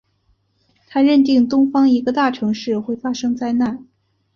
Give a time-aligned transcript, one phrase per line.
[0.87, 3.85] 他认定东方一个大城市会发生灾难。